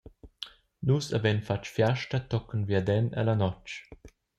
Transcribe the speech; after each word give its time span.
Nus 0.87 1.05
havein 1.17 1.43
fatg 1.49 1.71
fiasta 1.75 2.17
tochen 2.31 2.67
viaden 2.75 3.07
ella 3.25 3.41
notg. 3.45 3.67